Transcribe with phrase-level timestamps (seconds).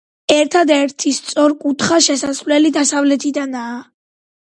[0.35, 3.81] ერთადერთი, სწორკუთხა შესასვლელი დასავლეთიდანაა.